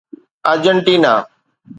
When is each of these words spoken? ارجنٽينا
ارجنٽينا 0.51 1.15